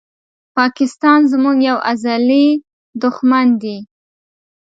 [0.57, 2.45] پاکستان زموږ یو ازلې
[3.03, 3.77] دښمن دي